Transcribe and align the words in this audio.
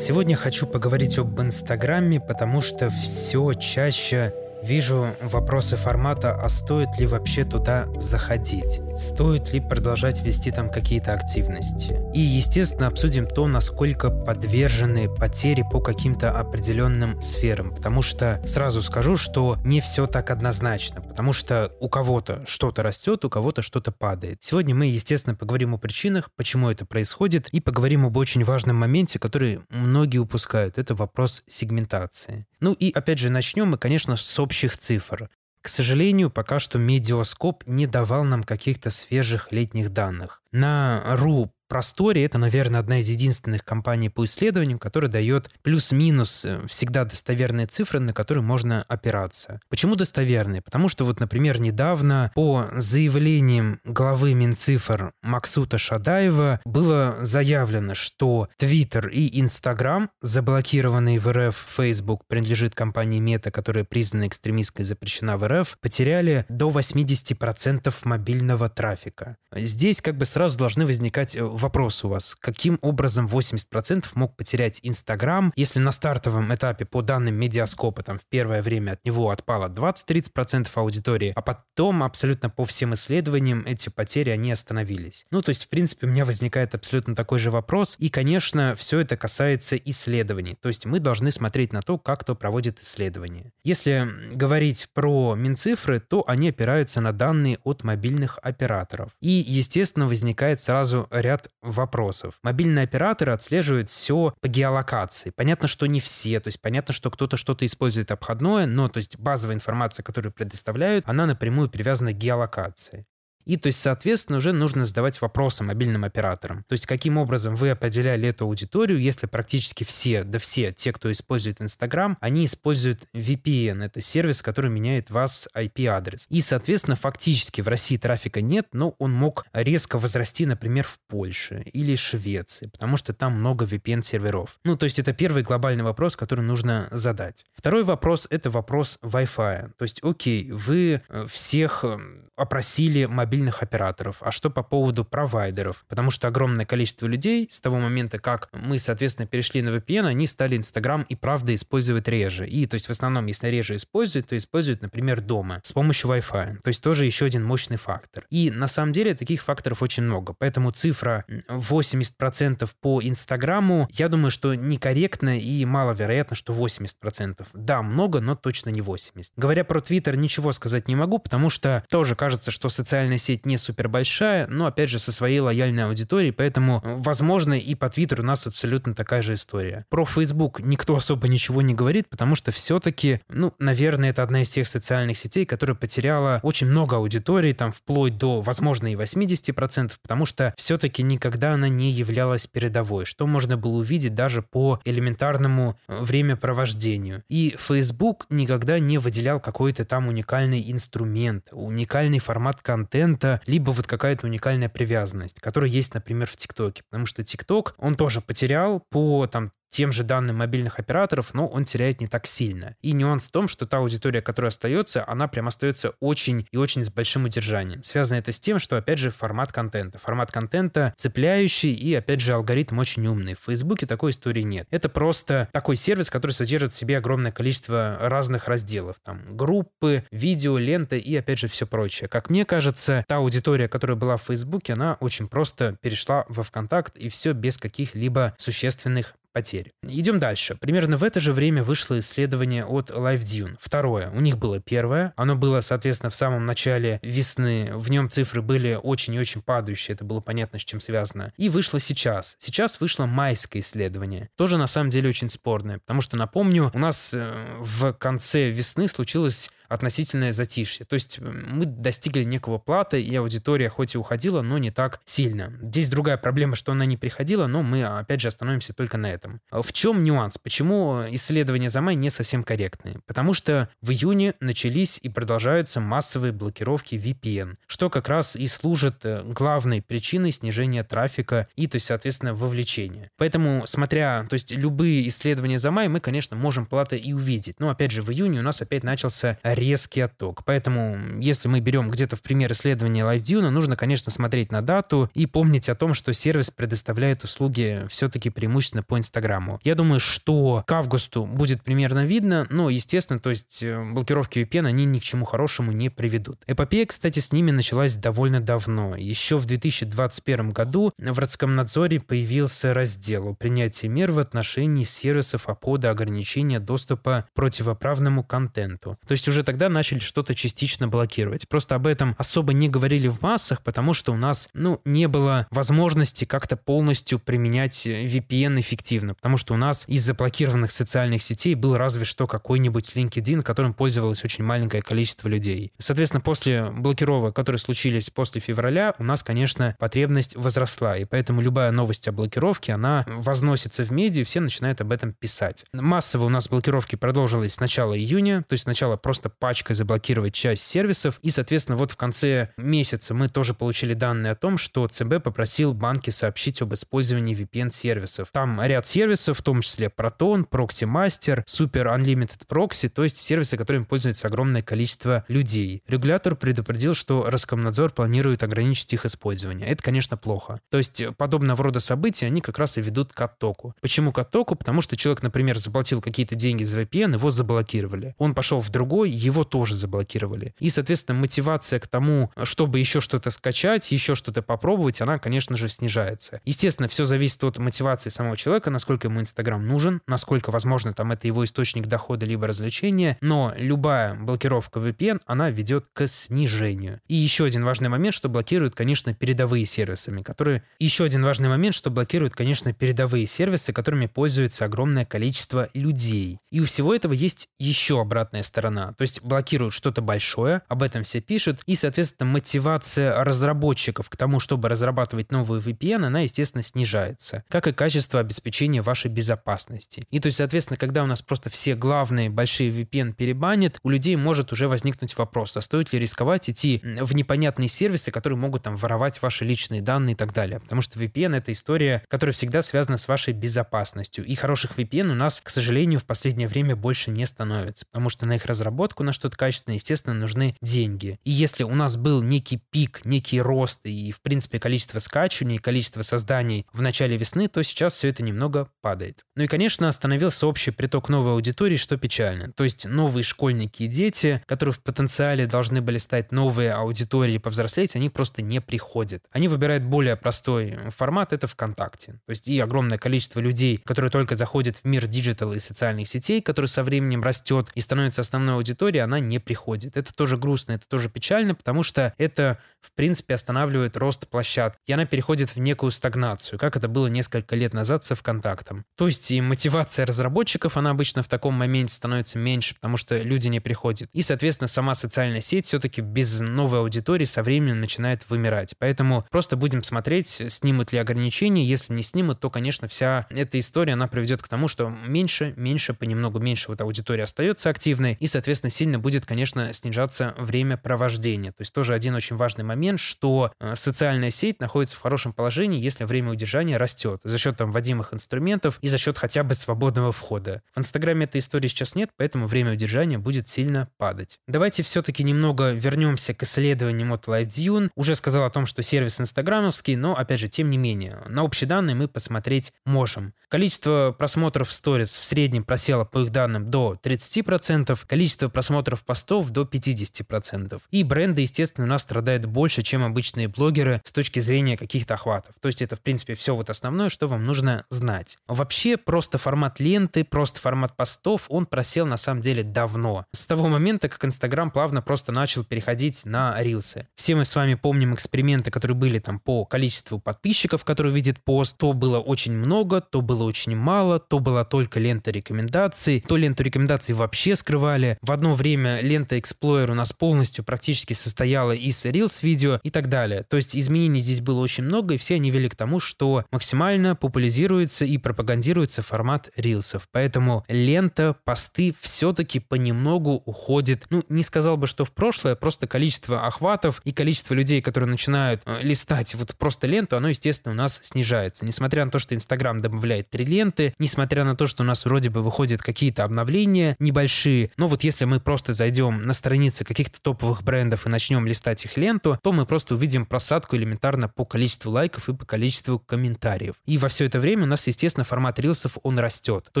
Сегодня 0.00 0.36
хочу 0.36 0.66
поговорить 0.66 1.18
об 1.18 1.40
Инстаграме, 1.40 2.20
потому 2.20 2.60
что 2.60 2.88
все 3.02 3.52
чаще 3.54 4.32
Вижу 4.62 5.14
вопросы 5.20 5.76
формата, 5.76 6.34
а 6.34 6.48
стоит 6.48 6.98
ли 6.98 7.06
вообще 7.06 7.44
туда 7.44 7.86
заходить? 7.96 8.80
Стоит 8.98 9.52
ли 9.52 9.60
продолжать 9.60 10.22
вести 10.22 10.50
там 10.50 10.68
какие-то 10.72 11.14
активности? 11.14 12.00
И, 12.12 12.18
естественно, 12.18 12.88
обсудим 12.88 13.28
то, 13.28 13.46
насколько 13.46 14.10
подвержены 14.10 15.08
потери 15.08 15.62
по 15.62 15.80
каким-то 15.80 16.32
определенным 16.32 17.22
сферам. 17.22 17.72
Потому 17.72 18.02
что 18.02 18.42
сразу 18.44 18.82
скажу, 18.82 19.16
что 19.16 19.56
не 19.64 19.80
все 19.80 20.08
так 20.08 20.32
однозначно. 20.32 21.00
Потому 21.00 21.32
что 21.32 21.72
у 21.78 21.88
кого-то 21.88 22.44
что-то 22.44 22.82
растет, 22.82 23.24
у 23.24 23.30
кого-то 23.30 23.62
что-то 23.62 23.92
падает. 23.92 24.38
Сегодня 24.42 24.74
мы, 24.74 24.86
естественно, 24.86 25.36
поговорим 25.36 25.74
о 25.74 25.78
причинах, 25.78 26.32
почему 26.34 26.68
это 26.68 26.84
происходит, 26.84 27.48
и 27.50 27.60
поговорим 27.60 28.04
об 28.04 28.16
очень 28.16 28.42
важном 28.42 28.74
моменте, 28.74 29.20
который 29.20 29.60
многие 29.70 30.18
упускают. 30.18 30.76
Это 30.76 30.96
вопрос 30.96 31.44
сегментации. 31.46 32.46
Ну 32.58 32.72
и, 32.72 32.90
опять 32.90 33.20
же, 33.20 33.30
начнем 33.30 33.68
мы, 33.68 33.78
конечно, 33.78 34.16
с 34.16 34.40
общих 34.40 34.76
цифр. 34.76 35.30
К 35.62 35.68
сожалению, 35.68 36.30
пока 36.30 36.58
что 36.58 36.78
Медиаскоп 36.78 37.64
не 37.66 37.86
давал 37.86 38.24
нам 38.24 38.44
каких-то 38.44 38.90
свежих 38.90 39.52
летних 39.52 39.92
данных. 39.92 40.42
На 40.52 41.02
РУ 41.16 41.52
просторе 41.68 42.24
это, 42.24 42.38
наверное, 42.38 42.80
одна 42.80 42.98
из 43.00 43.08
единственных 43.08 43.64
компаний 43.64 44.08
по 44.08 44.24
исследованию, 44.24 44.78
которая 44.78 45.10
дает 45.10 45.50
плюс-минус 45.62 46.44
э, 46.44 46.66
всегда 46.68 47.04
достоверные 47.04 47.66
цифры, 47.66 48.00
на 48.00 48.12
которые 48.12 48.42
можно 48.42 48.82
опираться. 48.88 49.60
Почему 49.68 49.94
достоверные? 49.94 50.62
Потому 50.62 50.88
что 50.88 51.04
вот, 51.04 51.20
например, 51.20 51.60
недавно 51.60 52.32
по 52.34 52.66
заявлениям 52.76 53.80
главы 53.84 54.34
Минцифр 54.34 55.12
Максута 55.22 55.78
Шадаева 55.78 56.60
было 56.64 57.18
заявлено, 57.20 57.94
что 57.94 58.48
Twitter 58.58 59.10
и 59.10 59.40
Instagram, 59.40 60.10
заблокированные 60.22 61.18
в 61.18 61.30
РФ 61.30 61.56
Facebook, 61.76 62.26
принадлежит 62.26 62.74
компании 62.74 63.18
Мета, 63.18 63.50
которая 63.50 63.84
признана 63.84 64.26
экстремистской 64.26 64.84
и 64.84 64.86
запрещена 64.86 65.36
в 65.36 65.46
РФ, 65.46 65.76
потеряли 65.80 66.46
до 66.48 66.70
80% 66.70 67.94
мобильного 68.04 68.68
трафика. 68.68 69.36
Здесь 69.54 70.00
как 70.00 70.16
бы 70.16 70.24
сразу 70.24 70.58
должны 70.58 70.86
возникать 70.86 71.36
э, 71.36 71.44
вопрос 71.58 72.04
у 72.04 72.08
вас. 72.08 72.34
Каким 72.34 72.78
образом 72.82 73.26
80% 73.26 74.06
мог 74.14 74.36
потерять 74.36 74.80
Инстаграм, 74.82 75.52
если 75.56 75.78
на 75.78 75.92
стартовом 75.92 76.54
этапе 76.54 76.84
по 76.84 77.02
данным 77.02 77.34
Медиаскопа 77.34 78.02
там 78.02 78.18
в 78.18 78.26
первое 78.28 78.62
время 78.62 78.92
от 78.92 79.04
него 79.04 79.30
отпало 79.30 79.68
20-30% 79.68 80.68
аудитории, 80.74 81.32
а 81.34 81.42
потом 81.42 82.02
абсолютно 82.02 82.50
по 82.50 82.64
всем 82.64 82.94
исследованиям 82.94 83.64
эти 83.66 83.88
потери, 83.88 84.30
они 84.30 84.52
остановились. 84.52 85.26
Ну, 85.30 85.42
то 85.42 85.50
есть, 85.50 85.64
в 85.64 85.68
принципе, 85.68 86.06
у 86.06 86.10
меня 86.10 86.24
возникает 86.24 86.74
абсолютно 86.74 87.14
такой 87.14 87.38
же 87.38 87.50
вопрос. 87.50 87.96
И, 87.98 88.08
конечно, 88.08 88.74
все 88.76 89.00
это 89.00 89.16
касается 89.16 89.76
исследований. 89.76 90.56
То 90.60 90.68
есть 90.68 90.86
мы 90.86 91.00
должны 91.00 91.30
смотреть 91.30 91.72
на 91.72 91.82
то, 91.82 91.98
как 91.98 92.18
кто 92.20 92.34
проводит 92.34 92.80
исследования. 92.80 93.52
Если 93.64 94.08
говорить 94.34 94.88
про 94.92 95.34
Минцифры, 95.34 96.00
то 96.00 96.24
они 96.26 96.50
опираются 96.50 97.00
на 97.00 97.12
данные 97.12 97.58
от 97.64 97.84
мобильных 97.84 98.38
операторов. 98.42 99.10
И, 99.20 99.30
естественно, 99.30 100.06
возникает 100.06 100.60
сразу 100.60 101.06
ряд 101.10 101.47
вопросов. 101.62 102.38
Мобильные 102.42 102.84
операторы 102.84 103.32
отслеживают 103.32 103.88
все 103.90 104.34
по 104.40 104.48
геолокации. 104.48 105.30
Понятно, 105.34 105.68
что 105.68 105.86
не 105.86 106.00
все, 106.00 106.40
то 106.40 106.48
есть 106.48 106.60
понятно, 106.60 106.94
что 106.94 107.10
кто-то 107.10 107.36
что-то 107.36 107.66
использует 107.66 108.10
обходное, 108.10 108.66
но 108.66 108.88
то 108.88 108.98
есть 108.98 109.18
базовая 109.18 109.56
информация, 109.56 110.02
которую 110.02 110.32
предоставляют, 110.32 111.04
она 111.08 111.26
напрямую 111.26 111.68
привязана 111.68 112.12
к 112.12 112.18
геолокации. 112.18 113.06
И 113.48 113.56
то 113.56 113.68
есть, 113.68 113.80
соответственно, 113.80 114.38
уже 114.38 114.52
нужно 114.52 114.84
задавать 114.84 115.20
вопросы 115.22 115.64
мобильным 115.64 116.04
операторам. 116.04 116.64
То 116.68 116.74
есть, 116.74 116.84
каким 116.84 117.16
образом 117.16 117.56
вы 117.56 117.70
определяли 117.70 118.28
эту 118.28 118.44
аудиторию, 118.44 119.00
если 119.00 119.26
практически 119.26 119.84
все, 119.84 120.22
да 120.22 120.38
все, 120.38 120.70
те, 120.70 120.92
кто 120.92 121.10
использует 121.10 121.62
Инстаграм, 121.62 122.18
они 122.20 122.44
используют 122.44 123.08
VPN. 123.14 123.82
Это 123.82 124.02
сервис, 124.02 124.42
который 124.42 124.70
меняет 124.70 125.10
вас 125.10 125.48
IP-адрес. 125.56 126.26
И, 126.28 126.42
соответственно, 126.42 126.94
фактически 126.94 127.62
в 127.62 127.68
России 127.68 127.96
трафика 127.96 128.42
нет, 128.42 128.66
но 128.72 128.94
он 128.98 129.14
мог 129.14 129.46
резко 129.54 129.96
возрасти, 129.96 130.44
например, 130.44 130.84
в 130.84 130.98
Польше 131.08 131.62
или 131.72 131.96
Швеции, 131.96 132.66
потому 132.66 132.98
что 132.98 133.14
там 133.14 133.32
много 133.38 133.64
VPN-серверов. 133.64 134.58
Ну, 134.64 134.76
то 134.76 134.84
есть, 134.84 134.98
это 134.98 135.14
первый 135.14 135.42
глобальный 135.42 135.84
вопрос, 135.84 136.16
который 136.16 136.44
нужно 136.44 136.88
задать. 136.90 137.46
Второй 137.54 137.84
вопрос— 137.84 138.26
это 138.30 138.50
вопрос 138.50 138.98
Wi-Fi. 139.02 139.70
То 139.78 139.82
есть, 139.84 140.00
окей, 140.02 140.50
вы 140.50 141.00
э, 141.08 141.26
всех 141.30 141.82
э, 141.84 141.98
опросили 142.36 143.06
мобильных 143.06 143.37
операторов. 143.62 144.16
А 144.20 144.32
что 144.32 144.50
по 144.50 144.62
поводу 144.62 145.04
провайдеров? 145.04 145.84
Потому 145.88 146.10
что 146.10 146.28
огромное 146.28 146.66
количество 146.66 147.06
людей 147.06 147.48
с 147.50 147.60
того 147.60 147.78
момента, 147.78 148.18
как 148.18 148.48
мы, 148.52 148.78
соответственно, 148.78 149.26
перешли 149.26 149.62
на 149.62 149.70
VPN, 149.70 150.06
они 150.06 150.26
стали 150.26 150.56
Инстаграм 150.56 151.02
и 151.02 151.14
правда 151.14 151.54
использовать 151.54 152.08
реже. 152.08 152.46
И 152.46 152.66
то 152.66 152.74
есть 152.74 152.86
в 152.86 152.90
основном, 152.90 153.26
если 153.26 153.48
реже 153.48 153.76
используют, 153.76 154.28
то 154.28 154.36
используют, 154.36 154.82
например, 154.82 155.20
дома 155.20 155.60
с 155.64 155.72
помощью 155.72 156.10
Wi-Fi. 156.10 156.60
То 156.62 156.68
есть 156.68 156.82
тоже 156.82 157.06
еще 157.06 157.26
один 157.26 157.44
мощный 157.44 157.76
фактор. 157.76 158.26
И 158.30 158.50
на 158.50 158.68
самом 158.68 158.92
деле 158.92 159.14
таких 159.14 159.42
факторов 159.42 159.82
очень 159.82 160.02
много. 160.02 160.34
Поэтому 160.38 160.70
цифра 160.70 161.24
80% 161.48 162.68
по 162.80 163.02
Инстаграму, 163.02 163.88
я 163.92 164.08
думаю, 164.08 164.30
что 164.30 164.54
некорректно 164.54 165.38
и 165.38 165.64
маловероятно, 165.64 166.36
что 166.36 166.52
80%. 166.54 167.46
Да, 167.54 167.82
много, 167.82 168.20
но 168.20 168.34
точно 168.34 168.70
не 168.70 168.80
80%. 168.80 169.32
Говоря 169.36 169.64
про 169.64 169.80
Твиттер, 169.80 170.16
ничего 170.16 170.52
сказать 170.52 170.88
не 170.88 170.96
могу, 170.96 171.18
потому 171.18 171.50
что 171.50 171.84
тоже 171.90 172.14
кажется, 172.14 172.50
что 172.50 172.68
социальная 172.68 173.18
сеть 173.28 173.44
не 173.44 173.58
супер 173.58 173.88
большая, 173.90 174.46
но 174.46 174.64
опять 174.64 174.88
же 174.88 174.98
со 174.98 175.12
своей 175.12 175.40
лояльной 175.40 175.84
аудиторией, 175.84 176.32
поэтому, 176.32 176.80
возможно, 176.82 177.58
и 177.58 177.74
по 177.74 177.90
Твиттеру 177.90 178.22
у 178.22 178.26
нас 178.26 178.46
абсолютно 178.46 178.94
такая 178.94 179.20
же 179.20 179.34
история. 179.34 179.84
Про 179.90 180.06
Facebook 180.06 180.60
никто 180.60 180.96
особо 180.96 181.28
ничего 181.28 181.60
не 181.60 181.74
говорит, 181.74 182.08
потому 182.08 182.34
что 182.36 182.52
все-таки, 182.52 183.20
ну, 183.28 183.52
наверное, 183.58 184.10
это 184.10 184.22
одна 184.22 184.40
из 184.42 184.48
тех 184.48 184.66
социальных 184.66 185.18
сетей, 185.18 185.44
которая 185.44 185.76
потеряла 185.76 186.40
очень 186.42 186.68
много 186.68 186.96
аудитории, 186.96 187.52
там, 187.52 187.70
вплоть 187.70 188.16
до, 188.16 188.40
возможно, 188.40 188.90
и 188.90 188.94
80%, 188.94 189.92
потому 190.00 190.24
что 190.24 190.54
все-таки 190.56 191.02
никогда 191.02 191.52
она 191.52 191.68
не 191.68 191.90
являлась 191.90 192.46
передовой, 192.46 193.04
что 193.04 193.26
можно 193.26 193.58
было 193.58 193.76
увидеть 193.76 194.14
даже 194.14 194.40
по 194.40 194.80
элементарному 194.86 195.76
э, 195.86 195.98
времяпровождению. 196.00 197.24
И 197.28 197.56
Facebook 197.58 198.24
никогда 198.30 198.78
не 198.78 198.96
выделял 198.96 199.38
какой-то 199.38 199.84
там 199.84 200.08
уникальный 200.08 200.72
инструмент, 200.72 201.48
уникальный 201.52 202.20
формат 202.20 202.62
контента, 202.62 203.07
либо 203.46 203.70
вот 203.70 203.86
какая-то 203.86 204.26
уникальная 204.26 204.68
привязанность, 204.68 205.40
которая 205.40 205.70
есть, 205.70 205.94
например, 205.94 206.26
в 206.28 206.36
ТикТоке. 206.36 206.82
Потому 206.90 207.06
что 207.06 207.24
ТикТок, 207.24 207.74
он 207.78 207.94
тоже 207.94 208.20
потерял 208.20 208.82
по 208.90 209.26
там 209.26 209.52
тем 209.70 209.92
же 209.92 210.04
данным 210.04 210.36
мобильных 210.36 210.78
операторов, 210.78 211.34
но 211.34 211.46
он 211.46 211.64
теряет 211.64 212.00
не 212.00 212.06
так 212.06 212.26
сильно. 212.26 212.76
И 212.82 212.92
нюанс 212.92 213.28
в 213.28 213.32
том, 213.32 213.48
что 213.48 213.66
та 213.66 213.78
аудитория, 213.78 214.22
которая 214.22 214.48
остается, 214.48 215.04
она 215.06 215.28
прям 215.28 215.48
остается 215.48 215.94
очень 216.00 216.46
и 216.50 216.56
очень 216.56 216.84
с 216.84 216.90
большим 216.90 217.24
удержанием. 217.24 217.82
Связано 217.84 218.18
это 218.18 218.32
с 218.32 218.40
тем, 218.40 218.58
что, 218.58 218.76
опять 218.76 218.98
же, 218.98 219.10
формат 219.10 219.52
контента. 219.52 219.98
Формат 219.98 220.32
контента 220.32 220.94
цепляющий 220.96 221.72
и, 221.72 221.94
опять 221.94 222.20
же, 222.20 222.32
алгоритм 222.34 222.78
очень 222.78 223.06
умный. 223.06 223.34
В 223.34 223.44
Фейсбуке 223.46 223.86
такой 223.86 224.12
истории 224.12 224.42
нет. 224.42 224.66
Это 224.70 224.88
просто 224.88 225.48
такой 225.52 225.76
сервис, 225.76 226.10
который 226.10 226.32
содержит 226.32 226.72
в 226.72 226.76
себе 226.76 226.98
огромное 226.98 227.32
количество 227.32 227.96
разных 228.00 228.48
разделов. 228.48 228.96
Там 229.04 229.36
группы, 229.36 230.04
видео, 230.10 230.58
лента 230.58 230.96
и, 230.96 231.14
опять 231.16 231.38
же, 231.38 231.48
все 231.48 231.66
прочее. 231.66 232.08
Как 232.08 232.30
мне 232.30 232.44
кажется, 232.44 233.04
та 233.06 233.16
аудитория, 233.16 233.68
которая 233.68 233.96
была 233.96 234.16
в 234.16 234.22
Фейсбуке, 234.22 234.72
она 234.72 234.96
очень 235.00 235.28
просто 235.28 235.76
перешла 235.80 236.24
во 236.28 236.42
ВКонтакт 236.42 236.96
и 236.96 237.08
все 237.08 237.32
без 237.32 237.58
каких-либо 237.58 238.34
существенных 238.38 239.14
потерь. 239.32 239.72
Идем 239.82 240.18
дальше. 240.18 240.56
Примерно 240.60 240.96
в 240.96 241.04
это 241.04 241.20
же 241.20 241.32
время 241.32 241.62
вышло 241.62 241.98
исследование 241.98 242.64
от 242.64 242.90
LiveDune. 242.90 243.56
Второе. 243.60 244.10
У 244.10 244.20
них 244.20 244.38
было 244.38 244.60
первое. 244.60 245.12
Оно 245.16 245.36
было, 245.36 245.60
соответственно, 245.60 246.10
в 246.10 246.16
самом 246.16 246.46
начале 246.46 246.98
весны. 247.02 247.70
В 247.74 247.90
нем 247.90 248.10
цифры 248.10 248.42
были 248.42 248.78
очень 248.80 249.14
и 249.14 249.18
очень 249.18 249.42
падающие. 249.42 249.94
Это 249.94 250.04
было 250.04 250.20
понятно, 250.20 250.58
с 250.58 250.64
чем 250.64 250.80
связано. 250.80 251.32
И 251.36 251.48
вышло 251.48 251.80
сейчас. 251.80 252.36
Сейчас 252.38 252.80
вышло 252.80 253.06
майское 253.06 253.62
исследование. 253.62 254.30
Тоже, 254.36 254.56
на 254.58 254.66
самом 254.66 254.90
деле, 254.90 255.08
очень 255.08 255.28
спорное. 255.28 255.78
Потому 255.78 256.00
что, 256.00 256.16
напомню, 256.16 256.70
у 256.74 256.78
нас 256.78 257.12
э, 257.14 257.56
в 257.60 257.92
конце 257.92 258.50
весны 258.50 258.88
случилось 258.88 259.50
относительное 259.68 260.32
затишье. 260.32 260.86
То 260.86 260.94
есть 260.94 261.20
мы 261.20 261.66
достигли 261.66 262.24
некого 262.24 262.58
плата, 262.58 262.96
и 262.96 263.14
аудитория 263.14 263.68
хоть 263.68 263.94
и 263.94 263.98
уходила, 263.98 264.42
но 264.42 264.58
не 264.58 264.70
так 264.70 265.00
сильно. 265.04 265.52
Здесь 265.62 265.90
другая 265.90 266.16
проблема, 266.16 266.56
что 266.56 266.72
она 266.72 266.86
не 266.86 266.96
приходила, 266.96 267.46
но 267.46 267.62
мы, 267.62 267.84
опять 267.84 268.20
же, 268.20 268.28
остановимся 268.28 268.72
только 268.72 268.96
на 268.96 269.10
этом. 269.10 269.40
В 269.50 269.72
чем 269.72 270.02
нюанс? 270.02 270.38
Почему 270.38 271.04
исследования 271.10 271.68
за 271.68 271.80
май 271.80 271.94
не 271.94 272.10
совсем 272.10 272.42
корректные? 272.42 272.96
Потому 273.06 273.34
что 273.34 273.68
в 273.82 273.90
июне 273.90 274.34
начались 274.40 274.98
и 275.02 275.08
продолжаются 275.08 275.80
массовые 275.80 276.32
блокировки 276.32 276.94
VPN, 276.94 277.56
что 277.66 277.90
как 277.90 278.08
раз 278.08 278.36
и 278.36 278.46
служит 278.46 279.04
э, 279.04 279.22
главной 279.24 279.82
причиной 279.82 280.32
снижения 280.32 280.84
трафика 280.84 281.48
и, 281.56 281.66
то 281.66 281.76
есть, 281.76 281.86
соответственно, 281.86 282.34
вовлечения. 282.34 283.10
Поэтому, 283.16 283.66
смотря, 283.66 284.26
то 284.28 284.34
есть, 284.34 284.50
любые 284.50 285.06
исследования 285.08 285.58
за 285.58 285.70
май, 285.70 285.88
мы, 285.88 286.00
конечно, 286.00 286.36
можем 286.36 286.66
платы 286.66 286.96
и 286.96 287.12
увидеть. 287.12 287.60
Но, 287.60 287.70
опять 287.70 287.90
же, 287.90 288.02
в 288.02 288.10
июне 288.10 288.40
у 288.40 288.42
нас 288.42 288.62
опять 288.62 288.82
начался 288.82 289.38
резкий 289.58 290.00
отток. 290.00 290.44
Поэтому, 290.44 290.98
если 291.20 291.48
мы 291.48 291.60
берем 291.60 291.90
где-то 291.90 292.16
в 292.16 292.22
пример 292.22 292.52
исследования 292.52 293.02
LiveDune, 293.02 293.50
нужно, 293.50 293.76
конечно, 293.76 294.10
смотреть 294.10 294.52
на 294.52 294.62
дату 294.62 295.10
и 295.14 295.26
помнить 295.26 295.68
о 295.68 295.74
том, 295.74 295.94
что 295.94 296.12
сервис 296.12 296.50
предоставляет 296.50 297.24
услуги 297.24 297.86
все-таки 297.90 298.30
преимущественно 298.30 298.82
по 298.82 298.98
Инстаграму. 298.98 299.60
Я 299.64 299.74
думаю, 299.74 300.00
что 300.00 300.64
к 300.66 300.72
августу 300.72 301.24
будет 301.24 301.62
примерно 301.62 302.04
видно, 302.04 302.46
но, 302.50 302.70
естественно, 302.70 303.18
то 303.18 303.30
есть 303.30 303.62
э, 303.62 303.82
блокировки 303.92 304.40
VPN, 304.40 304.66
они 304.66 304.84
ни 304.84 304.98
к 304.98 305.02
чему 305.02 305.24
хорошему 305.24 305.72
не 305.72 305.90
приведут. 305.90 306.40
Эпопея, 306.46 306.86
кстати, 306.86 307.20
с 307.20 307.32
ними 307.32 307.50
началась 307.50 307.96
довольно 307.96 308.40
давно. 308.40 308.96
Еще 308.96 309.38
в 309.38 309.46
2021 309.46 310.50
году 310.50 310.92
в 310.98 311.18
Роскомнадзоре 311.18 312.00
появился 312.00 312.74
раздел 312.74 313.28
о 313.28 313.34
принятии 313.34 313.86
мер 313.86 314.12
в 314.12 314.18
отношении 314.18 314.84
сервисов 314.84 315.48
обхода 315.48 315.90
ограничения 315.90 316.60
доступа 316.60 317.26
противоправному 317.34 318.24
контенту. 318.24 318.98
То 319.06 319.12
есть 319.12 319.28
уже 319.28 319.42
тогда 319.48 319.70
начали 319.70 320.00
что-то 320.00 320.34
частично 320.34 320.88
блокировать. 320.88 321.48
Просто 321.48 321.74
об 321.74 321.86
этом 321.86 322.14
особо 322.18 322.52
не 322.52 322.68
говорили 322.68 323.08
в 323.08 323.22
массах, 323.22 323.62
потому 323.62 323.94
что 323.94 324.12
у 324.12 324.16
нас, 324.16 324.50
ну, 324.52 324.82
не 324.84 325.08
было 325.08 325.46
возможности 325.50 326.26
как-то 326.26 326.58
полностью 326.58 327.18
применять 327.18 327.86
VPN 327.86 328.60
эффективно, 328.60 329.14
потому 329.14 329.38
что 329.38 329.54
у 329.54 329.56
нас 329.56 329.88
из 329.88 330.04
заблокированных 330.04 330.70
социальных 330.70 331.22
сетей 331.22 331.54
был 331.54 331.78
разве 331.78 332.04
что 332.04 332.26
какой-нибудь 332.26 332.92
LinkedIn, 332.94 333.40
которым 333.40 333.72
пользовалось 333.72 334.22
очень 334.22 334.44
маленькое 334.44 334.82
количество 334.82 335.28
людей. 335.28 335.72
Соответственно, 335.78 336.20
после 336.20 336.70
блокировок, 336.70 337.34
которые 337.34 337.58
случились 337.58 338.10
после 338.10 338.42
февраля, 338.42 338.94
у 338.98 339.02
нас, 339.02 339.22
конечно, 339.22 339.74
потребность 339.78 340.36
возросла, 340.36 340.98
и 340.98 341.06
поэтому 341.06 341.40
любая 341.40 341.70
новость 341.70 342.06
о 342.06 342.12
блокировке, 342.12 342.74
она 342.74 343.06
возносится 343.06 343.82
в 343.82 343.92
медиа, 343.92 344.20
и 344.20 344.24
все 344.24 344.40
начинают 344.40 344.82
об 344.82 344.92
этом 344.92 345.14
писать. 345.14 345.64
Массово 345.72 346.26
у 346.26 346.28
нас 346.28 346.50
блокировки 346.50 346.96
продолжились 346.96 347.54
с 347.54 347.60
начала 347.60 347.98
июня, 347.98 348.44
то 348.46 348.52
есть 348.52 348.64
сначала 348.64 348.98
просто 348.98 349.30
пачкой 349.38 349.76
заблокировать 349.76 350.34
часть 350.34 350.64
сервисов, 350.64 351.18
и, 351.22 351.30
соответственно, 351.30 351.76
вот 351.76 351.92
в 351.92 351.96
конце 351.96 352.50
месяца 352.56 353.14
мы 353.14 353.28
тоже 353.28 353.54
получили 353.54 353.94
данные 353.94 354.32
о 354.32 354.36
том, 354.36 354.58
что 354.58 354.86
ЦБ 354.86 355.22
попросил 355.22 355.74
банки 355.74 356.10
сообщить 356.10 356.60
об 356.62 356.74
использовании 356.74 357.36
VPN-сервисов. 357.36 358.28
Там 358.32 358.60
ряд 358.62 358.86
сервисов, 358.86 359.38
в 359.38 359.42
том 359.42 359.60
числе 359.60 359.88
Proton, 359.88 360.48
Proxy 360.48 360.86
Master, 360.86 361.44
Super 361.44 361.96
Unlimited 361.96 362.46
Proxy, 362.48 362.88
то 362.88 363.04
есть 363.04 363.16
сервисы, 363.16 363.56
которыми 363.56 363.84
пользуется 363.84 364.28
огромное 364.28 364.62
количество 364.62 365.24
людей. 365.28 365.82
Регулятор 365.86 366.36
предупредил, 366.36 366.94
что 366.94 367.28
Роскомнадзор 367.28 367.92
планирует 367.92 368.42
ограничить 368.42 368.92
их 368.92 369.04
использование. 369.04 369.68
Это, 369.68 369.82
конечно, 369.82 370.16
плохо. 370.16 370.60
То 370.70 370.78
есть 370.78 371.02
подобного 371.16 371.64
рода 371.64 371.80
события, 371.80 372.26
они 372.26 372.40
как 372.40 372.58
раз 372.58 372.78
и 372.78 372.80
ведут 372.80 373.12
к 373.12 373.20
оттоку. 373.20 373.74
Почему 373.80 374.12
к 374.12 374.18
оттоку? 374.18 374.54
Потому 374.54 374.82
что 374.82 374.96
человек, 374.96 375.22
например, 375.22 375.58
заплатил 375.58 376.00
какие-то 376.00 376.34
деньги 376.34 376.64
за 376.64 376.82
VPN, 376.82 377.14
его 377.14 377.30
заблокировали. 377.30 378.14
Он 378.18 378.34
пошел 378.34 378.60
в 378.60 378.70
другой, 378.70 379.10
его 379.28 379.44
тоже 379.44 379.74
заблокировали. 379.74 380.54
И, 380.58 380.70
соответственно, 380.70 381.18
мотивация 381.18 381.78
к 381.78 381.86
тому, 381.86 382.30
чтобы 382.42 382.78
еще 382.78 383.00
что-то 383.00 383.30
скачать, 383.30 383.92
еще 383.92 384.14
что-то 384.14 384.42
попробовать, 384.42 385.00
она, 385.00 385.18
конечно 385.18 385.56
же, 385.56 385.68
снижается. 385.68 386.40
Естественно, 386.44 386.88
все 386.88 387.04
зависит 387.04 387.44
от 387.44 387.58
мотивации 387.58 388.08
самого 388.08 388.36
человека, 388.36 388.70
насколько 388.70 389.08
ему 389.08 389.20
Инстаграм 389.20 389.64
нужен, 389.64 390.00
насколько, 390.06 390.50
возможно, 390.50 390.92
там 390.92 391.12
это 391.12 391.26
его 391.26 391.44
источник 391.44 391.86
дохода 391.86 392.26
либо 392.26 392.46
развлечения, 392.46 393.18
но 393.20 393.52
любая 393.56 394.14
блокировка 394.14 394.80
VPN, 394.80 395.20
она 395.26 395.50
ведет 395.50 395.86
к 395.92 396.06
снижению. 396.08 397.00
И 397.06 397.14
еще 397.14 397.44
один 397.44 397.64
важный 397.64 397.88
момент, 397.88 398.14
что 398.14 398.28
блокируют, 398.28 398.74
конечно, 398.74 399.14
передовые 399.14 399.66
сервисами, 399.66 400.22
которые... 400.22 400.62
Еще 400.78 401.04
один 401.04 401.24
важный 401.24 401.48
момент, 401.48 401.74
что 401.74 401.90
блокируют, 401.90 402.34
конечно, 402.34 402.72
передовые 402.72 403.26
сервисы, 403.26 403.72
которыми 403.72 404.06
пользуется 404.06 404.64
огромное 404.64 405.04
количество 405.04 405.68
людей. 405.74 406.38
И 406.50 406.60
у 406.60 406.64
всего 406.64 406.94
этого 406.94 407.12
есть 407.12 407.48
еще 407.58 408.00
обратная 408.00 408.42
сторона. 408.42 408.92
То 408.92 409.02
есть 409.02 409.17
блокируют 409.22 409.74
что-то 409.74 410.02
большое, 410.02 410.62
об 410.68 410.82
этом 410.82 411.04
все 411.04 411.20
пишут, 411.20 411.60
и, 411.66 411.74
соответственно, 411.74 412.30
мотивация 412.30 413.24
разработчиков 413.24 414.08
к 414.08 414.16
тому, 414.16 414.40
чтобы 414.40 414.68
разрабатывать 414.68 415.32
новые 415.32 415.60
VPN, 415.60 416.06
она, 416.06 416.20
естественно, 416.20 416.62
снижается. 416.62 417.44
Как 417.48 417.66
и 417.66 417.72
качество 417.72 418.20
обеспечения 418.20 418.82
вашей 418.82 419.10
безопасности. 419.10 420.04
И 420.10 420.20
то 420.20 420.26
есть, 420.26 420.38
соответственно, 420.38 420.76
когда 420.76 421.02
у 421.02 421.06
нас 421.06 421.22
просто 421.22 421.50
все 421.50 421.74
главные 421.74 422.30
большие 422.30 422.70
VPN 422.70 423.12
перебанят, 423.12 423.78
у 423.82 423.90
людей 423.90 424.16
может 424.16 424.52
уже 424.52 424.68
возникнуть 424.68 425.16
вопрос, 425.16 425.56
а 425.56 425.60
стоит 425.60 425.92
ли 425.92 425.98
рисковать 425.98 426.48
идти 426.50 426.80
в 426.82 427.14
непонятные 427.14 427.68
сервисы, 427.68 428.10
которые 428.10 428.38
могут 428.38 428.62
там 428.62 428.76
воровать 428.76 429.20
ваши 429.22 429.44
личные 429.44 429.82
данные 429.82 430.14
и 430.14 430.16
так 430.16 430.32
далее. 430.32 430.60
Потому 430.60 430.82
что 430.82 430.98
VPN— 430.98 431.36
это 431.38 431.52
история, 431.52 432.02
которая 432.08 432.34
всегда 432.34 432.62
связана 432.62 432.96
с 432.96 433.08
вашей 433.08 433.34
безопасностью. 433.34 434.24
И 434.24 434.34
хороших 434.34 434.78
VPN 434.78 435.10
у 435.10 435.14
нас, 435.14 435.40
к 435.40 435.50
сожалению, 435.50 436.00
в 436.00 436.04
последнее 436.04 436.48
время 436.48 436.76
больше 436.76 437.10
не 437.10 437.26
становится, 437.26 437.86
потому 437.86 438.08
что 438.10 438.26
на 438.26 438.36
их 438.36 438.46
разработку, 438.46 438.97
на 439.02 439.12
что-то 439.12 439.36
качественное, 439.36 439.76
естественно, 439.76 440.14
нужны 440.14 440.56
деньги. 440.60 441.18
И 441.24 441.30
если 441.30 441.64
у 441.64 441.74
нас 441.74 441.96
был 441.96 442.22
некий 442.22 442.60
пик, 442.70 443.04
некий 443.04 443.40
рост 443.40 443.80
и, 443.84 444.12
в 444.12 444.20
принципе, 444.20 444.58
количество 444.58 444.98
скачиваний, 444.98 445.58
количество 445.58 446.02
созданий 446.02 446.66
в 446.72 446.82
начале 446.82 447.16
весны, 447.16 447.48
то 447.48 447.62
сейчас 447.62 447.94
все 447.94 448.08
это 448.08 448.22
немного 448.22 448.68
падает. 448.80 449.24
Ну 449.36 449.44
и, 449.44 449.46
конечно, 449.46 449.88
остановился 449.88 450.46
общий 450.46 450.70
приток 450.70 451.08
новой 451.08 451.32
аудитории, 451.32 451.76
что 451.76 451.96
печально. 451.96 452.52
То 452.52 452.64
есть 452.64 452.86
новые 452.86 453.22
школьники 453.22 453.84
и 453.84 453.86
дети, 453.86 454.42
которые 454.46 454.72
в 454.72 454.82
потенциале 454.82 455.46
должны 455.46 455.80
были 455.80 455.98
стать 455.98 456.32
новые 456.32 456.72
аудитории 456.72 457.38
повзрослеть, 457.38 457.96
они 457.96 458.08
просто 458.08 458.42
не 458.42 458.60
приходят. 458.60 459.24
Они 459.30 459.48
выбирают 459.48 459.84
более 459.84 460.16
простой 460.16 460.78
формат, 460.96 461.32
это 461.32 461.46
ВКонтакте. 461.46 462.20
То 462.26 462.30
есть 462.30 462.48
и 462.48 462.58
огромное 462.58 462.98
количество 462.98 463.40
людей, 463.40 463.78
которые 463.84 464.10
только 464.10 464.36
заходят 464.36 464.76
в 464.76 464.84
мир 464.84 465.06
диджитала 465.06 465.54
и 465.54 465.58
социальных 465.58 466.08
сетей, 466.08 466.40
который 466.40 466.66
со 466.66 466.82
временем 466.82 467.22
растет 467.22 467.68
и 467.74 467.80
становится 467.80 468.22
основной 468.22 468.54
аудиторией, 468.54 468.78
она 468.96 469.20
не 469.20 469.38
приходит. 469.38 469.96
Это 469.96 470.14
тоже 470.14 470.38
грустно, 470.38 470.72
это 470.72 470.88
тоже 470.88 471.10
печально, 471.10 471.54
потому 471.54 471.82
что 471.82 472.14
это, 472.16 472.58
в 472.80 472.92
принципе, 472.92 473.34
останавливает 473.34 473.96
рост 473.96 474.26
площадки. 474.28 474.80
И 474.86 474.92
она 474.92 475.04
переходит 475.04 475.50
в 475.50 475.58
некую 475.58 475.90
стагнацию, 475.90 476.58
как 476.58 476.76
это 476.76 476.88
было 476.88 477.08
несколько 477.08 477.54
лет 477.54 477.74
назад 477.74 478.04
со 478.04 478.14
ВКонтактом. 478.14 478.84
То 478.96 479.06
есть 479.06 479.30
и 479.30 479.40
мотивация 479.40 480.06
разработчиков, 480.06 480.76
она 480.76 480.90
обычно 480.90 481.22
в 481.22 481.28
таком 481.28 481.54
моменте 481.54 481.94
становится 481.94 482.38
меньше, 482.38 482.74
потому 482.74 482.96
что 482.96 483.18
люди 483.18 483.48
не 483.48 483.60
приходят. 483.60 484.08
И, 484.12 484.22
соответственно, 484.22 484.68
сама 484.68 484.94
социальная 484.94 485.40
сеть 485.40 485.66
все-таки 485.66 486.00
без 486.00 486.40
новой 486.40 486.80
аудитории 486.80 487.26
со 487.26 487.42
временем 487.42 487.80
начинает 487.80 488.28
вымирать. 488.28 488.74
Поэтому 488.78 489.26
просто 489.30 489.56
будем 489.56 489.82
смотреть, 489.82 490.42
снимут 490.48 490.92
ли 490.92 490.98
ограничения. 490.98 491.64
Если 491.64 491.92
не 491.92 492.02
снимут, 492.02 492.40
то, 492.40 492.50
конечно, 492.50 492.88
вся 492.88 493.26
эта 493.30 493.58
история, 493.58 493.94
она 493.94 494.08
приведет 494.08 494.42
к 494.42 494.48
тому, 494.48 494.68
что 494.68 494.88
меньше, 494.88 495.52
меньше, 495.56 495.94
понемногу 495.94 496.38
меньше 496.38 496.68
вот 496.68 496.80
аудитория 496.80 497.24
остается 497.24 497.68
активной, 497.70 498.16
и, 498.20 498.26
соответственно, 498.26 498.70
сильно 498.78 498.98
будет, 499.00 499.26
конечно, 499.26 499.72
снижаться 499.72 500.34
время 500.38 500.76
провождения. 500.76 501.50
То 501.50 501.62
есть 501.62 501.72
тоже 501.72 501.94
один 501.94 502.14
очень 502.14 502.36
важный 502.36 502.62
момент, 502.62 503.00
что 503.00 503.52
э, 503.58 503.74
социальная 503.74 504.30
сеть 504.30 504.60
находится 504.60 504.96
в 504.96 505.00
хорошем 505.00 505.32
положении, 505.32 505.82
если 505.82 506.04
время 506.04 506.30
удержания 506.30 506.76
растет 506.76 507.20
за 507.24 507.38
счет 507.38 507.56
там 507.56 507.72
вводимых 507.72 508.14
инструментов 508.14 508.78
и 508.80 508.88
за 508.88 508.96
счет 508.96 509.18
хотя 509.18 509.42
бы 509.42 509.54
свободного 509.54 510.12
входа. 510.12 510.62
В 510.76 510.78
Инстаграме 510.78 511.24
этой 511.24 511.40
истории 511.40 511.66
сейчас 511.66 511.96
нет, 511.96 512.10
поэтому 512.16 512.46
время 512.46 512.72
удержания 512.72 513.18
будет 513.18 513.48
сильно 513.48 513.88
падать. 513.96 514.38
Давайте 514.46 514.84
все-таки 514.84 515.24
немного 515.24 515.72
вернемся 515.72 516.32
к 516.32 516.44
исследованиям 516.44 517.12
от 517.12 517.26
LiveDune. 517.26 517.90
Уже 517.96 518.14
сказал 518.14 518.44
о 518.44 518.50
том, 518.50 518.64
что 518.66 518.84
сервис 518.84 519.20
инстаграмовский, 519.20 519.96
но, 519.96 520.16
опять 520.16 520.38
же, 520.38 520.48
тем 520.48 520.70
не 520.70 520.78
менее, 520.78 521.18
на 521.26 521.42
общие 521.42 521.66
данные 521.66 521.96
мы 521.96 522.06
посмотреть 522.06 522.72
можем. 522.86 523.34
Количество 523.48 524.14
просмотров 524.16 524.72
сторис 524.72 525.16
в 525.16 525.24
среднем 525.24 525.64
просело, 525.64 526.04
по 526.04 526.18
их 526.22 526.30
данным, 526.30 526.70
до 526.70 526.96
30%, 527.02 527.98
количество 528.06 528.48
просмотров 528.48 528.67
постов 529.04 529.50
до 529.50 529.62
50%. 529.62 530.80
И 530.90 531.02
бренды, 531.02 531.42
естественно, 531.42 531.86
у 531.86 531.90
нас 531.90 532.02
страдают 532.02 532.46
больше, 532.46 532.82
чем 532.82 533.04
обычные 533.04 533.48
блогеры 533.48 534.00
с 534.04 534.12
точки 534.12 534.40
зрения 534.40 534.76
каких-то 534.76 535.14
охватов. 535.14 535.54
То 535.60 535.68
есть 535.68 535.82
это, 535.82 535.96
в 535.96 536.00
принципе, 536.00 536.34
все 536.34 536.54
вот 536.54 536.70
основное, 536.70 537.08
что 537.08 537.28
вам 537.28 537.44
нужно 537.44 537.84
знать. 537.90 538.38
Вообще, 538.46 538.96
просто 538.96 539.38
формат 539.38 539.80
ленты, 539.80 540.24
просто 540.24 540.60
формат 540.60 540.96
постов, 540.96 541.46
он 541.48 541.66
просел 541.66 542.06
на 542.06 542.16
самом 542.16 542.40
деле 542.40 542.62
давно. 542.62 543.24
С 543.32 543.46
того 543.46 543.68
момента, 543.68 544.08
как 544.08 544.24
Инстаграм 544.24 544.70
плавно 544.70 545.02
просто 545.02 545.32
начал 545.32 545.64
переходить 545.64 546.24
на 546.24 546.60
рилсы. 546.60 547.08
Все 547.14 547.34
мы 547.34 547.44
с 547.44 547.54
вами 547.54 547.74
помним 547.74 548.14
эксперименты, 548.14 548.70
которые 548.70 548.96
были 548.96 549.18
там 549.18 549.40
по 549.40 549.64
количеству 549.64 550.18
подписчиков, 550.18 550.84
которые 550.84 551.14
видят 551.14 551.40
пост. 551.42 551.76
То 551.78 551.92
было 551.92 552.18
очень 552.18 552.52
много, 552.52 553.00
то 553.00 553.20
было 553.20 553.44
очень 553.44 553.76
мало, 553.76 554.18
то 554.18 554.38
была 554.38 554.64
только 554.64 555.00
лента 555.00 555.30
рекомендаций, 555.30 556.24
то 556.26 556.36
ленту 556.36 556.62
рекомендаций 556.62 557.14
вообще 557.14 557.56
скрывали. 557.56 558.18
В 558.22 558.32
одно 558.32 558.54
время 558.58 559.00
лента 559.00 559.36
Explorer 559.36 559.90
у 559.90 559.94
нас 559.94 560.12
полностью 560.12 560.64
практически 560.64 561.14
состояла 561.14 561.72
из 561.72 562.04
Reels 562.04 562.40
видео 562.42 562.80
и 562.82 562.90
так 562.90 563.08
далее. 563.08 563.44
То 563.48 563.56
есть 563.56 563.76
изменений 563.76 564.20
здесь 564.20 564.40
было 564.40 564.60
очень 564.60 564.84
много, 564.84 565.14
и 565.14 565.18
все 565.18 565.36
они 565.36 565.50
вели 565.50 565.68
к 565.68 565.76
тому, 565.76 566.00
что 566.00 566.44
максимально 566.50 567.16
популяризируется 567.16 568.04
и 568.04 568.18
пропагандируется 568.18 569.00
формат 569.00 569.50
рилсов. 569.56 570.08
Поэтому 570.12 570.64
лента, 570.68 571.36
посты 571.44 571.94
все-таки 572.00 572.60
понемногу 572.60 573.42
уходит. 573.46 574.06
Ну, 574.10 574.24
не 574.28 574.42
сказал 574.42 574.76
бы, 574.76 574.86
что 574.86 575.04
в 575.04 575.12
прошлое, 575.12 575.54
просто 575.54 575.86
количество 575.86 576.46
охватов 576.46 577.00
и 577.04 577.12
количество 577.12 577.54
людей, 577.54 577.80
которые 577.80 578.10
начинают 578.10 578.60
э, 578.66 578.80
листать 578.82 579.34
вот 579.34 579.54
просто 579.56 579.86
ленту, 579.86 580.16
оно, 580.16 580.28
естественно, 580.28 580.72
у 580.72 580.76
нас 580.76 581.00
снижается. 581.02 581.64
Несмотря 581.64 582.04
на 582.04 582.10
то, 582.10 582.18
что 582.18 582.34
Инстаграм 582.34 582.80
добавляет 582.80 583.30
три 583.30 583.44
ленты, 583.44 583.94
несмотря 583.98 584.44
на 584.44 584.56
то, 584.56 584.66
что 584.66 584.82
у 584.82 584.86
нас 584.86 585.04
вроде 585.04 585.30
бы 585.30 585.42
выходят 585.42 585.82
какие-то 585.82 586.24
обновления 586.24 586.96
небольшие, 586.98 587.70
но 587.76 587.86
вот 587.86 588.02
если 588.02 588.24
мы 588.24 588.40
просто 588.48 588.72
зайдем 588.72 589.26
на 589.26 589.34
страницы 589.34 589.84
каких-то 589.84 590.22
топовых 590.22 590.62
брендов 590.62 591.06
и 591.06 591.10
начнем 591.10 591.46
листать 591.46 591.84
их 591.84 591.98
ленту, 591.98 592.38
то 592.42 592.50
мы 592.50 592.64
просто 592.64 592.94
увидим 592.94 593.26
просадку 593.26 593.76
элементарно 593.76 594.26
по 594.26 594.46
количеству 594.46 594.90
лайков 594.90 595.28
и 595.28 595.34
по 595.34 595.44
количеству 595.44 595.98
комментариев. 595.98 596.76
И 596.86 596.96
во 596.96 597.08
все 597.08 597.26
это 597.26 597.40
время 597.40 597.64
у 597.64 597.66
нас, 597.66 597.86
естественно, 597.86 598.24
формат 598.24 598.58
рилсов, 598.58 598.96
он 599.02 599.18
растет. 599.18 599.68
То 599.74 599.80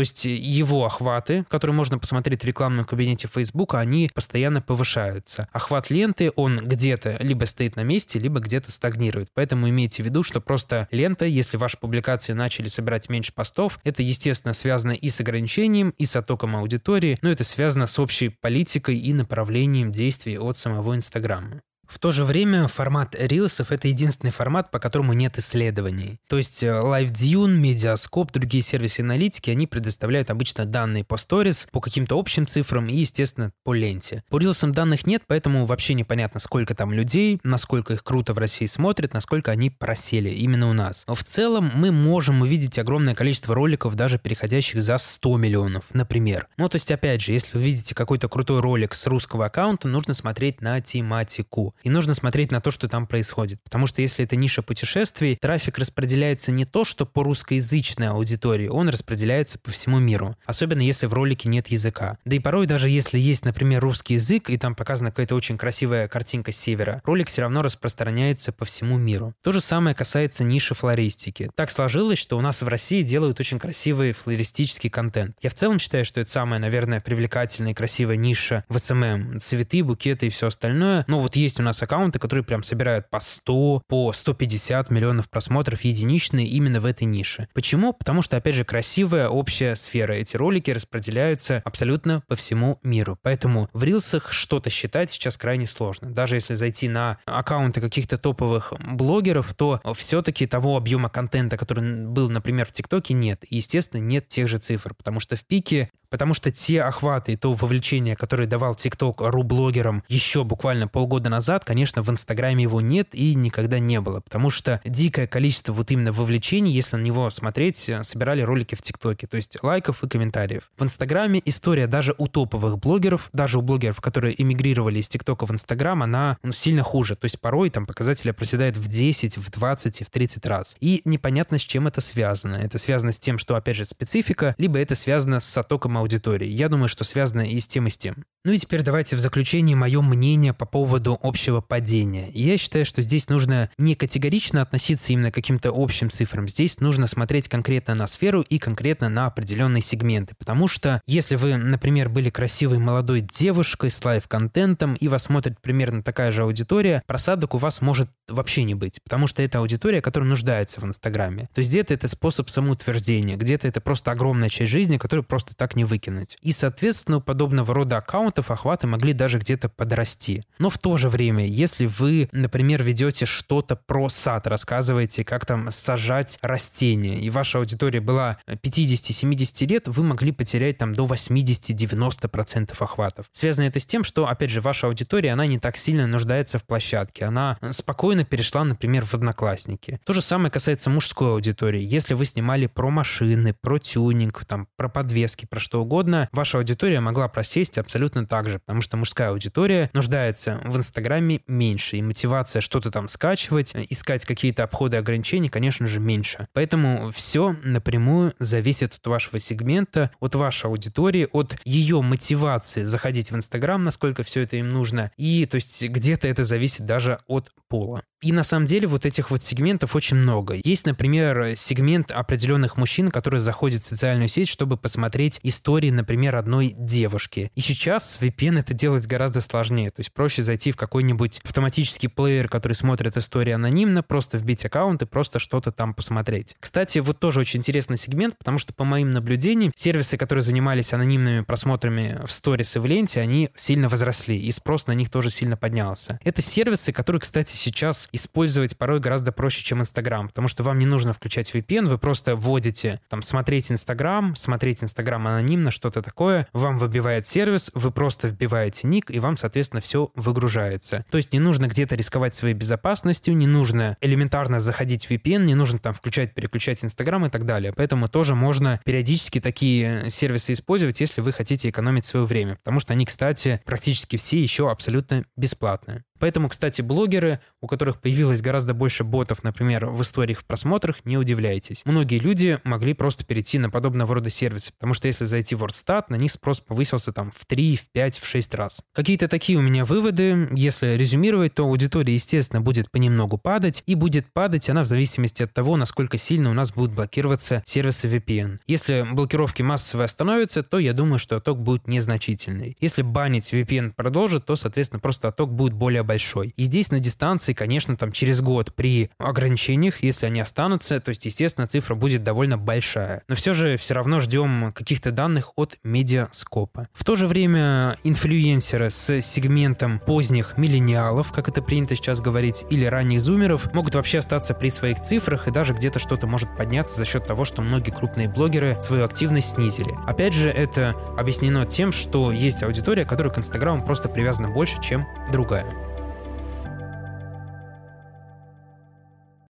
есть 0.00 0.26
его 0.26 0.84
охваты, 0.84 1.46
которые 1.48 1.74
можно 1.74 1.98
посмотреть 1.98 2.42
в 2.42 2.44
рекламном 2.44 2.84
кабинете 2.84 3.26
Facebook, 3.26 3.72
они 3.72 4.10
постоянно 4.12 4.60
повышаются. 4.60 5.48
Охват 5.50 5.88
ленты, 5.88 6.30
он 6.36 6.58
где-то 6.58 7.16
либо 7.20 7.46
стоит 7.46 7.76
на 7.76 7.84
месте, 7.84 8.18
либо 8.18 8.38
где-то 8.38 8.70
стагнирует. 8.70 9.30
Поэтому 9.32 9.70
имейте 9.70 10.02
в 10.02 10.04
виду, 10.04 10.22
что 10.22 10.42
просто 10.42 10.88
лента, 10.90 11.24
если 11.24 11.56
ваши 11.56 11.78
публикации 11.78 12.34
начали 12.34 12.68
собирать 12.68 13.08
меньше 13.08 13.32
постов, 13.32 13.78
это, 13.82 14.02
естественно, 14.02 14.52
связано 14.52 14.92
и 14.92 15.08
с 15.08 15.20
ограничением, 15.20 15.94
и 15.96 16.04
с 16.04 16.14
оттоком 16.16 16.54
аудитории, 16.54 17.16
но 17.22 17.30
это 17.30 17.44
связано 17.44 17.86
с 17.86 17.98
общей 17.98 18.28
политикой 18.28 18.57
и 18.96 19.12
направлением 19.12 19.92
действий 19.92 20.38
от 20.38 20.56
самого 20.56 20.96
Инстаграма. 20.96 21.62
В 21.88 21.98
то 21.98 22.12
же 22.12 22.24
время 22.26 22.68
формат 22.68 23.16
рилсов— 23.18 23.72
это 23.72 23.88
единственный 23.88 24.30
формат, 24.30 24.70
по 24.70 24.78
которому 24.78 25.14
нет 25.14 25.38
исследований. 25.38 26.20
То 26.28 26.36
есть 26.36 26.62
э, 26.62 26.66
LiveDune, 26.66 27.58
Mediascope, 27.58 28.30
другие 28.30 28.62
сервисы 28.62 29.00
аналитики, 29.00 29.48
они 29.48 29.66
предоставляют 29.66 30.30
обычно 30.30 30.66
данные 30.66 31.02
по 31.02 31.16
сторис, 31.16 31.66
по 31.72 31.80
каким-то 31.80 32.18
общим 32.18 32.46
цифрам 32.46 32.86
и, 32.88 32.94
естественно, 32.94 33.52
по 33.64 33.72
ленте. 33.72 34.22
По 34.28 34.38
рилсам 34.38 34.72
данных 34.72 35.06
нет, 35.06 35.22
поэтому 35.26 35.64
вообще 35.64 35.94
непонятно, 35.94 36.40
сколько 36.40 36.74
там 36.74 36.92
людей, 36.92 37.40
насколько 37.42 37.94
их 37.94 38.04
круто 38.04 38.34
в 38.34 38.38
России 38.38 38.66
смотрят, 38.66 39.14
насколько 39.14 39.50
они 39.50 39.70
просели 39.70 40.28
именно 40.28 40.68
у 40.68 40.74
нас. 40.74 41.04
В 41.06 41.24
целом 41.24 41.72
мы 41.74 41.90
можем 41.90 42.42
увидеть 42.42 42.78
огромное 42.78 43.14
количество 43.14 43.54
роликов, 43.54 43.94
даже 43.94 44.18
переходящих 44.18 44.82
за 44.82 44.98
100 44.98 45.38
миллионов, 45.38 45.84
например. 45.94 46.48
Ну, 46.58 46.68
то 46.68 46.76
есть, 46.76 46.92
опять 46.92 47.22
же, 47.22 47.32
если 47.32 47.56
вы 47.56 47.64
видите 47.64 47.94
какой-то 47.94 48.28
крутой 48.28 48.60
ролик 48.60 48.94
с 48.94 49.06
русского 49.06 49.46
аккаунта, 49.46 49.88
нужно 49.88 50.12
смотреть 50.12 50.60
на 50.60 50.82
тематику. 50.82 51.74
И 51.82 51.90
нужно 51.90 52.14
смотреть 52.14 52.50
на 52.50 52.60
то, 52.60 52.70
что 52.70 52.88
там 52.88 53.06
происходит. 53.06 53.62
Потому 53.62 53.86
что 53.86 54.02
если 54.02 54.24
это 54.24 54.36
ниша 54.36 54.62
путешествий, 54.62 55.36
трафик 55.40 55.78
распределяется 55.78 56.52
не 56.52 56.64
то, 56.64 56.84
что 56.84 57.06
по 57.06 57.22
русскоязычной 57.22 58.08
аудитории, 58.08 58.68
он 58.68 58.88
распределяется 58.88 59.58
по 59.58 59.70
всему 59.70 59.98
миру. 59.98 60.36
Особенно 60.46 60.80
если 60.80 61.06
в 61.06 61.12
ролике 61.12 61.48
нет 61.48 61.68
языка. 61.68 62.18
Да 62.24 62.36
и 62.36 62.38
порой 62.38 62.66
даже 62.66 62.88
если 62.88 63.18
есть, 63.18 63.44
например, 63.44 63.80
русский 63.80 64.14
язык, 64.14 64.50
и 64.50 64.58
там 64.58 64.74
показана 64.74 65.10
какая-то 65.10 65.34
очень 65.34 65.58
красивая 65.58 66.08
картинка 66.08 66.52
с 66.52 66.56
севера, 66.56 67.02
ролик 67.04 67.28
все 67.28 67.42
равно 67.42 67.62
распространяется 67.62 68.52
по 68.52 68.64
всему 68.64 68.98
миру. 68.98 69.34
То 69.42 69.52
же 69.52 69.60
самое 69.60 69.94
касается 69.94 70.44
ниши 70.44 70.74
флористики. 70.74 71.50
Так 71.54 71.70
сложилось, 71.70 72.18
что 72.18 72.38
у 72.38 72.40
нас 72.40 72.62
в 72.62 72.68
России 72.68 73.02
делают 73.02 73.40
очень 73.40 73.58
красивый 73.58 74.12
флористический 74.12 74.90
контент. 74.90 75.36
Я 75.42 75.50
в 75.50 75.54
целом 75.54 75.78
считаю, 75.78 76.04
что 76.04 76.20
это 76.20 76.30
самая, 76.30 76.58
наверное, 76.58 77.00
привлекательная 77.00 77.72
и 77.72 77.74
красивая 77.74 78.16
ниша 78.16 78.64
в 78.68 78.78
SMM. 78.78 79.40
Цветы, 79.40 79.82
букеты 79.82 80.26
и 80.26 80.30
все 80.30 80.48
остальное. 80.48 81.04
Но 81.08 81.20
вот 81.20 81.36
есть 81.36 81.60
у 81.60 81.62
нас 81.62 81.67
аккаунты, 81.82 82.18
которые 82.18 82.44
прям 82.44 82.62
собирают 82.62 83.10
по 83.10 83.20
100, 83.20 83.82
по 83.86 84.12
150 84.12 84.90
миллионов 84.90 85.28
просмотров 85.28 85.82
единичные 85.82 86.46
именно 86.46 86.80
в 86.80 86.84
этой 86.84 87.04
нише. 87.04 87.48
Почему? 87.54 87.92
Потому 87.92 88.22
что, 88.22 88.36
опять 88.36 88.54
же, 88.54 88.64
красивая 88.64 89.28
общая 89.28 89.76
сфера. 89.76 90.12
Эти 90.12 90.36
ролики 90.36 90.70
распределяются 90.70 91.62
абсолютно 91.64 92.22
по 92.28 92.36
всему 92.36 92.78
миру. 92.82 93.18
Поэтому 93.22 93.68
в 93.72 93.82
рилсах 93.82 94.32
что-то 94.32 94.70
считать 94.70 95.10
сейчас 95.10 95.36
крайне 95.36 95.66
сложно. 95.66 96.10
Даже 96.10 96.36
если 96.36 96.54
зайти 96.54 96.88
на 96.88 97.18
аккаунты 97.26 97.80
каких-то 97.80 98.18
топовых 98.18 98.72
блогеров, 98.78 99.54
то 99.54 99.80
все-таки 99.94 100.46
того 100.46 100.76
объема 100.76 101.08
контента, 101.08 101.56
который 101.56 102.06
был, 102.06 102.30
например, 102.30 102.66
в 102.66 102.72
ТикТоке, 102.72 103.14
нет. 103.14 103.44
И, 103.48 103.56
естественно, 103.56 104.00
нет 104.00 104.28
тех 104.28 104.48
же 104.48 104.58
цифр, 104.58 104.94
потому 104.94 105.20
что 105.20 105.36
в 105.36 105.44
пике 105.44 105.90
Потому 106.10 106.34
что 106.34 106.50
те 106.50 106.82
охваты 106.82 107.32
и 107.32 107.36
то 107.36 107.52
вовлечение, 107.52 108.16
которое 108.16 108.46
давал 108.46 108.74
TikTok 108.74 109.16
ру-блогерам 109.18 110.02
еще 110.08 110.44
буквально 110.44 110.88
полгода 110.88 111.30
назад, 111.30 111.64
конечно, 111.64 112.02
в 112.02 112.10
Инстаграме 112.10 112.62
его 112.62 112.80
нет 112.80 113.08
и 113.12 113.34
никогда 113.34 113.78
не 113.78 114.00
было. 114.00 114.20
Потому 114.20 114.50
что 114.50 114.80
дикое 114.84 115.26
количество 115.26 115.72
вот 115.72 115.90
именно 115.90 116.12
вовлечений, 116.12 116.72
если 116.72 116.96
на 116.96 117.02
него 117.02 117.28
смотреть, 117.30 117.88
э, 117.88 118.02
собирали 118.02 118.42
ролики 118.42 118.74
в 118.74 118.82
ТикТоке, 118.82 119.26
то 119.26 119.36
есть 119.36 119.58
лайков 119.62 120.02
и 120.02 120.08
комментариев. 120.08 120.70
В 120.78 120.84
Инстаграме 120.84 121.42
история 121.44 121.86
даже 121.86 122.14
у 122.18 122.28
топовых 122.28 122.78
блогеров, 122.78 123.28
даже 123.32 123.58
у 123.58 123.62
блогеров, 123.62 124.00
которые 124.00 124.40
эмигрировали 124.40 125.00
из 125.00 125.08
ТикТока 125.08 125.46
в 125.46 125.50
Инстаграм, 125.50 126.02
она 126.02 126.38
ну, 126.42 126.52
сильно 126.52 126.82
хуже. 126.82 127.16
То 127.16 127.26
есть 127.26 127.40
порой 127.40 127.70
там 127.70 127.86
показатели 127.86 128.30
проседают 128.30 128.76
в 128.76 128.88
10, 128.88 129.36
в 129.36 129.50
20 129.50 130.00
и 130.00 130.04
в 130.04 130.10
30 130.10 130.46
раз. 130.46 130.76
И 130.80 131.02
непонятно, 131.04 131.58
с 131.58 131.62
чем 131.62 131.86
это 131.86 132.00
связано. 132.00 132.56
Это 132.56 132.78
связано 132.78 133.12
с 133.12 133.18
тем, 133.18 133.38
что, 133.38 133.56
опять 133.56 133.76
же, 133.76 133.84
специфика, 133.84 134.54
либо 134.58 134.78
это 134.78 134.94
связано 134.94 135.40
с 135.40 135.58
оттоком 135.58 135.97
аудитории. 135.98 136.48
Я 136.48 136.68
думаю, 136.68 136.88
что 136.88 137.04
связано 137.04 137.42
и 137.42 137.58
с 137.60 137.66
тем, 137.66 137.86
и 137.86 137.90
с 137.90 137.98
тем. 137.98 138.24
Ну 138.44 138.52
и 138.52 138.58
теперь 138.58 138.82
давайте 138.82 139.16
в 139.16 139.20
заключение 139.20 139.76
мое 139.76 140.00
мнение 140.00 140.54
по 140.54 140.64
поводу 140.64 141.18
общего 141.22 141.60
падения. 141.60 142.30
Я 142.32 142.56
считаю, 142.56 142.84
что 142.84 143.02
здесь 143.02 143.28
нужно 143.28 143.70
не 143.78 143.94
категорично 143.94 144.62
относиться 144.62 145.12
именно 145.12 145.30
к 145.30 145.34
каким-то 145.34 145.70
общим 145.74 146.08
цифрам. 146.08 146.48
Здесь 146.48 146.80
нужно 146.80 147.06
смотреть 147.06 147.48
конкретно 147.48 147.94
на 147.94 148.06
сферу 148.06 148.42
и 148.42 148.58
конкретно 148.58 149.08
на 149.08 149.26
определенные 149.26 149.82
сегменты. 149.82 150.34
Потому 150.38 150.68
что 150.68 151.02
если 151.06 151.36
вы, 151.36 151.56
например, 151.56 152.08
были 152.08 152.30
красивой 152.30 152.78
молодой 152.78 153.20
девушкой 153.20 153.90
с 153.90 154.04
лайв-контентом 154.04 154.94
и 154.94 155.08
вас 155.08 155.24
смотрит 155.24 155.60
примерно 155.60 156.02
такая 156.02 156.32
же 156.32 156.42
аудитория, 156.42 157.02
просадок 157.06 157.54
у 157.54 157.58
вас 157.58 157.80
может 157.80 158.08
вообще 158.28 158.64
не 158.64 158.74
быть. 158.74 159.00
Потому 159.02 159.26
что 159.26 159.42
это 159.42 159.58
аудитория, 159.58 160.00
которая 160.00 160.28
нуждается 160.28 160.80
в 160.80 160.84
Инстаграме. 160.84 161.48
То 161.54 161.60
есть 161.60 161.70
где-то 161.70 161.94
это 161.94 162.08
способ 162.08 162.50
самоутверждения, 162.50 163.36
где-то 163.36 163.68
это 163.68 163.80
просто 163.80 164.10
огромная 164.10 164.48
часть 164.48 164.70
жизни, 164.70 164.98
которую 164.98 165.24
просто 165.24 165.54
так 165.54 165.76
не 165.76 165.84
выкинуть. 165.84 166.36
И, 166.42 166.52
соответственно, 166.52 167.18
у 167.18 167.20
подобного 167.20 167.74
рода 167.74 167.98
аккаунтов 167.98 168.50
охваты 168.50 168.86
могли 168.86 169.12
даже 169.12 169.38
где-то 169.38 169.68
подрасти. 169.68 170.44
Но 170.58 170.70
в 170.70 170.78
то 170.78 170.96
же 170.96 171.08
время, 171.08 171.46
если 171.46 171.86
вы, 171.86 172.28
например, 172.32 172.82
ведете 172.82 173.26
что-то 173.26 173.76
про 173.76 174.08
сад, 174.08 174.46
рассказываете, 174.46 175.24
как 175.24 175.46
там 175.46 175.70
сажать 175.70 176.38
растения, 176.42 177.16
и 177.16 177.30
ваша 177.30 177.58
аудитория 177.58 178.00
была 178.00 178.38
50-70 178.46 179.66
лет, 179.66 179.88
вы 179.88 180.02
могли 180.02 180.32
потерять 180.32 180.78
там 180.78 180.92
до 180.92 181.06
80-90% 181.06 182.74
охватов. 182.78 183.26
Связано 183.32 183.66
это 183.66 183.80
с 183.80 183.86
тем, 183.86 184.04
что, 184.04 184.28
опять 184.28 184.50
же, 184.50 184.60
ваша 184.60 184.86
аудитория, 184.86 185.32
она 185.32 185.46
не 185.46 185.58
так 185.58 185.76
сильно 185.76 186.06
нуждается 186.06 186.58
в 186.58 186.64
площадке. 186.64 187.24
Она 187.24 187.58
спокойно 187.70 188.17
перешла, 188.24 188.64
например, 188.64 189.04
в 189.04 189.14
одноклассники. 189.14 190.00
То 190.04 190.12
же 190.12 190.20
самое 190.22 190.50
касается 190.50 190.90
мужской 190.90 191.32
аудитории. 191.32 191.82
Если 191.82 192.14
вы 192.14 192.24
снимали 192.26 192.66
про 192.66 192.90
машины, 192.90 193.54
про 193.54 193.78
тюнинг, 193.78 194.44
там, 194.44 194.68
про 194.76 194.88
подвески, 194.88 195.46
про 195.46 195.60
что 195.60 195.82
угодно, 195.82 196.28
ваша 196.32 196.58
аудитория 196.58 197.00
могла 197.00 197.28
просесть 197.28 197.78
абсолютно 197.78 198.26
так 198.26 198.48
же, 198.48 198.58
потому 198.60 198.82
что 198.82 198.96
мужская 198.96 199.30
аудитория 199.30 199.90
нуждается 199.92 200.60
в 200.64 200.76
Инстаграме 200.76 201.40
меньше, 201.46 201.96
и 201.96 202.02
мотивация 202.02 202.60
что-то 202.60 202.90
там 202.90 203.08
скачивать, 203.08 203.74
искать 203.90 204.24
какие-то 204.24 204.64
обходы 204.64 204.96
ограничений, 204.96 205.48
конечно 205.48 205.86
же, 205.86 206.00
меньше. 206.00 206.48
Поэтому 206.52 207.12
все 207.12 207.56
напрямую 207.62 208.34
зависит 208.38 208.94
от 208.94 209.06
вашего 209.06 209.38
сегмента, 209.38 210.10
от 210.20 210.34
вашей 210.34 210.66
аудитории, 210.66 211.28
от 211.32 211.56
ее 211.64 212.02
мотивации 212.02 212.84
заходить 212.84 213.30
в 213.30 213.36
Инстаграм, 213.36 213.82
насколько 213.82 214.22
все 214.22 214.42
это 214.42 214.56
им 214.56 214.68
нужно, 214.68 215.10
и 215.16 215.46
то 215.46 215.56
есть 215.56 215.84
где-то 215.84 216.28
это 216.28 216.44
зависит 216.44 216.86
даже 216.86 217.20
от 217.26 217.52
пола. 217.68 218.02
И 218.20 218.32
на 218.32 218.42
самом 218.42 218.66
деле 218.66 218.88
вот 218.88 219.06
этих 219.06 219.30
вот 219.30 219.44
сегментов 219.44 219.94
очень 219.94 220.16
много. 220.16 220.56
Есть, 220.64 220.86
например, 220.86 221.54
сегмент 221.54 222.10
определенных 222.10 222.76
мужчин, 222.76 223.08
которые 223.08 223.40
заходят 223.40 223.82
в 223.82 223.86
социальную 223.86 224.28
сеть, 224.28 224.48
чтобы 224.48 224.76
посмотреть 224.76 225.38
истории, 225.44 225.90
например, 225.90 226.34
одной 226.34 226.74
девушки. 226.76 227.52
И 227.54 227.60
сейчас 227.60 228.18
VPN 228.20 228.58
это 228.58 228.74
делать 228.74 229.06
гораздо 229.06 229.40
сложнее. 229.40 229.92
То 229.92 230.00
есть 230.00 230.12
проще 230.12 230.42
зайти 230.42 230.72
в 230.72 230.76
какой-нибудь 230.76 231.40
автоматический 231.44 232.08
плеер, 232.08 232.48
который 232.48 232.72
смотрит 232.72 233.16
истории 233.16 233.52
анонимно, 233.52 234.02
просто 234.02 234.36
вбить 234.36 234.64
аккаунт 234.64 235.02
и 235.02 235.06
просто 235.06 235.38
что-то 235.38 235.70
там 235.70 235.94
посмотреть. 235.94 236.56
Кстати, 236.58 236.98
вот 236.98 237.20
тоже 237.20 237.38
очень 237.38 237.60
интересный 237.60 237.96
сегмент, 237.96 238.36
потому 238.36 238.58
что 238.58 238.74
по 238.74 238.82
моим 238.82 239.12
наблюдениям, 239.12 239.72
сервисы, 239.76 240.16
которые 240.16 240.42
занимались 240.42 240.92
анонимными 240.92 241.42
просмотрами 241.42 242.20
в 242.26 242.32
сторис 242.32 242.74
и 242.74 242.80
в 242.80 242.86
ленте, 242.86 243.20
они 243.20 243.50
сильно 243.54 243.88
возросли, 243.88 244.36
и 244.36 244.50
спрос 244.50 244.88
на 244.88 244.92
них 244.92 245.08
тоже 245.08 245.30
сильно 245.30 245.56
поднялся. 245.56 246.18
Это 246.24 246.42
сервисы, 246.42 246.92
которые, 246.92 247.20
кстати, 247.20 247.54
сейчас 247.54 248.07
использовать 248.12 248.76
порой 248.76 249.00
гораздо 249.00 249.32
проще, 249.32 249.62
чем 249.62 249.80
Инстаграм, 249.80 250.28
потому 250.28 250.48
что 250.48 250.62
вам 250.62 250.78
не 250.78 250.86
нужно 250.86 251.12
включать 251.12 251.54
VPN, 251.54 251.88
вы 251.88 251.98
просто 251.98 252.36
вводите, 252.36 253.00
там, 253.08 253.22
смотреть 253.22 253.70
Инстаграм, 253.70 254.34
смотреть 254.36 254.82
Инстаграм 254.82 255.26
анонимно, 255.26 255.70
что-то 255.70 256.02
такое, 256.02 256.48
вам 256.52 256.78
выбивает 256.78 257.26
сервис, 257.26 257.70
вы 257.74 257.90
просто 257.90 258.28
вбиваете 258.28 258.86
ник, 258.86 259.10
и 259.10 259.18
вам, 259.18 259.36
соответственно, 259.36 259.80
все 259.80 260.10
выгружается. 260.14 261.04
То 261.10 261.16
есть 261.16 261.32
не 261.32 261.38
нужно 261.38 261.66
где-то 261.66 261.94
рисковать 261.94 262.34
своей 262.34 262.54
безопасностью, 262.54 263.36
не 263.36 263.46
нужно 263.46 263.96
элементарно 264.00 264.60
заходить 264.60 265.06
в 265.06 265.10
VPN, 265.10 265.44
не 265.44 265.54
нужно 265.54 265.78
там 265.78 265.94
включать, 265.94 266.34
переключать 266.34 266.84
Инстаграм 266.84 267.24
и 267.26 267.30
так 267.30 267.44
далее. 267.44 267.72
Поэтому 267.76 268.08
тоже 268.08 268.34
можно 268.34 268.80
периодически 268.84 269.40
такие 269.40 270.10
сервисы 270.10 270.52
использовать, 270.52 271.00
если 271.00 271.20
вы 271.20 271.32
хотите 271.32 271.68
экономить 271.68 272.04
свое 272.04 272.26
время, 272.26 272.56
потому 272.56 272.80
что 272.80 272.92
они, 272.92 273.06
кстати, 273.06 273.60
практически 273.64 274.16
все 274.16 274.40
еще 274.40 274.70
абсолютно 274.70 275.24
бесплатные. 275.36 276.04
Поэтому, 276.18 276.48
кстати, 276.48 276.82
блогеры, 276.82 277.40
у 277.60 277.66
которых 277.66 278.00
появилось 278.00 278.40
гораздо 278.40 278.74
больше 278.74 279.04
ботов, 279.04 279.44
например, 279.44 279.86
в 279.86 280.02
историях 280.02 280.40
в 280.40 280.44
просмотрах, 280.44 281.04
не 281.04 281.16
удивляйтесь. 281.16 281.82
Многие 281.84 282.18
люди 282.18 282.60
могли 282.64 282.94
просто 282.94 283.24
перейти 283.24 283.58
на 283.58 283.70
подобного 283.70 284.14
рода 284.14 284.30
сервисы, 284.30 284.72
потому 284.72 284.94
что 284.94 285.08
если 285.08 285.24
зайти 285.24 285.54
в 285.54 285.64
WordStat, 285.64 286.04
на 286.08 286.16
них 286.16 286.32
спрос 286.32 286.60
повысился 286.60 287.12
там 287.12 287.32
в 287.34 287.44
3, 287.46 287.76
в 287.76 287.90
5, 287.90 288.18
в 288.18 288.26
6 288.26 288.54
раз. 288.54 288.82
Какие-то 288.92 289.28
такие 289.28 289.58
у 289.58 289.62
меня 289.62 289.84
выводы. 289.84 290.48
Если 290.52 290.94
резюмировать, 290.96 291.54
то 291.54 291.64
аудитория, 291.64 292.14
естественно, 292.14 292.60
будет 292.60 292.90
понемногу 292.90 293.38
падать, 293.38 293.82
и 293.86 293.94
будет 293.94 294.32
падать 294.32 294.68
она 294.68 294.82
в 294.82 294.86
зависимости 294.86 295.42
от 295.42 295.52
того, 295.52 295.76
насколько 295.76 296.18
сильно 296.18 296.50
у 296.50 296.54
нас 296.54 296.72
будут 296.72 296.94
блокироваться 296.94 297.62
сервисы 297.66 298.08
VPN. 298.08 298.58
Если 298.66 299.06
блокировки 299.10 299.62
массовые 299.62 300.06
остановятся, 300.06 300.62
то 300.62 300.78
я 300.78 300.92
думаю, 300.92 301.18
что 301.18 301.36
отток 301.36 301.60
будет 301.60 301.88
незначительный. 301.88 302.76
Если 302.80 303.02
банить 303.02 303.52
VPN 303.52 303.92
продолжит, 303.94 304.46
то, 304.46 304.56
соответственно, 304.56 305.00
просто 305.00 305.28
отток 305.28 305.52
будет 305.52 305.72
более 305.72 306.02
большой. 306.08 306.54
И 306.56 306.64
здесь 306.64 306.90
на 306.90 306.98
дистанции, 306.98 307.52
конечно, 307.52 307.96
там 307.96 308.10
через 308.10 308.40
год 308.40 308.74
при 308.74 309.10
ограничениях, 309.18 310.02
если 310.02 310.26
они 310.26 310.40
останутся, 310.40 310.98
то 311.00 311.10
есть, 311.10 311.26
естественно, 311.26 311.68
цифра 311.68 311.94
будет 311.94 312.24
довольно 312.24 312.56
большая. 312.56 313.22
Но 313.28 313.34
все 313.34 313.52
же 313.52 313.76
все 313.76 313.94
равно 313.94 314.20
ждем 314.20 314.72
каких-то 314.72 315.12
данных 315.12 315.52
от 315.56 315.78
медиаскопа. 315.84 316.88
В 316.94 317.04
то 317.04 317.14
же 317.14 317.26
время 317.26 317.98
инфлюенсеры 318.04 318.90
с 318.90 319.20
сегментом 319.20 320.00
поздних 320.00 320.56
миллениалов, 320.56 321.30
как 321.30 321.48
это 321.48 321.60
принято 321.60 321.94
сейчас 321.94 322.20
говорить, 322.20 322.64
или 322.70 322.86
ранних 322.86 323.20
зумеров, 323.20 323.72
могут 323.74 323.94
вообще 323.94 324.18
остаться 324.18 324.54
при 324.54 324.70
своих 324.70 325.00
цифрах 325.00 325.46
и 325.46 325.50
даже 325.50 325.74
где-то 325.74 325.98
что-то 325.98 326.26
может 326.26 326.48
подняться 326.56 326.96
за 326.96 327.04
счет 327.04 327.26
того, 327.26 327.44
что 327.44 327.60
многие 327.60 327.90
крупные 327.90 328.28
блогеры 328.28 328.80
свою 328.80 329.04
активность 329.04 329.50
снизили. 329.50 329.94
Опять 330.06 330.32
же, 330.32 330.48
это 330.48 330.94
объяснено 331.18 331.66
тем, 331.66 331.92
что 331.92 332.32
есть 332.32 332.62
аудитория, 332.62 333.04
которая 333.04 333.32
к 333.32 333.38
Инстаграму 333.38 333.84
просто 333.84 334.08
привязана 334.08 334.48
больше, 334.48 334.80
чем 334.80 335.06
другая. 335.30 335.66